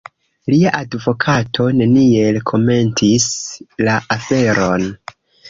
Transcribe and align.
Lia 0.51 0.69
advokato 0.77 1.65
neniel 1.81 2.41
komentis 2.53 3.29
la 3.91 4.01
aferon. 4.19 4.91